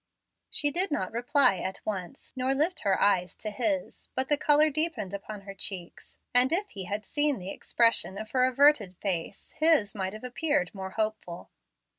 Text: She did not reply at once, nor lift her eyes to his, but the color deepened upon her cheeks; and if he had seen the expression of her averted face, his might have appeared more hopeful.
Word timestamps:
She 0.49 0.71
did 0.71 0.89
not 0.89 1.11
reply 1.11 1.57
at 1.59 1.79
once, 1.85 2.33
nor 2.35 2.55
lift 2.55 2.79
her 2.79 2.99
eyes 2.99 3.35
to 3.35 3.51
his, 3.51 4.09
but 4.15 4.29
the 4.29 4.35
color 4.35 4.71
deepened 4.71 5.13
upon 5.13 5.41
her 5.41 5.53
cheeks; 5.53 6.17
and 6.33 6.51
if 6.51 6.69
he 6.71 6.85
had 6.85 7.05
seen 7.05 7.37
the 7.37 7.51
expression 7.51 8.17
of 8.17 8.31
her 8.31 8.45
averted 8.47 8.97
face, 8.97 9.53
his 9.57 9.93
might 9.93 10.13
have 10.13 10.23
appeared 10.23 10.73
more 10.73 10.89
hopeful. 10.89 11.51